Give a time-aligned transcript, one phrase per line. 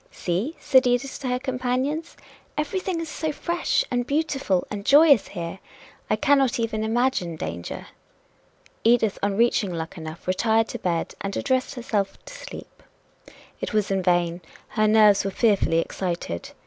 [0.09, 2.17] "See," said Edith to her companions,
[2.57, 5.59] "everything is so fresh and beautiful and joyous here!
[6.09, 7.85] I cannot even imagine danger."
[8.83, 12.81] Edith on reaching Luckenough retired to bed, and addressed herself to sleep.
[13.59, 16.49] It was in vain her nerves were fearfully excited.